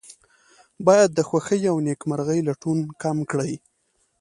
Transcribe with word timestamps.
باید 0.85 1.09
د 1.13 1.19
خوښۍ 1.27 1.61
او 1.71 1.77
نیکمرغۍ 1.87 2.39
لټون 2.47 2.79
کم 3.01 3.17
کړي. 3.31 3.53